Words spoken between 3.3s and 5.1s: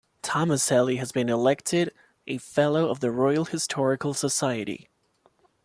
Historical Society.